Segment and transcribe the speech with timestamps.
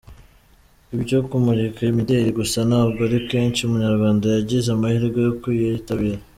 [0.95, 3.59] ibyo kumurika imideli gusa ntabwo ari kenshi.
[3.63, 6.19] Umunyarwanda Yagize amahirwe yo kuyitabira.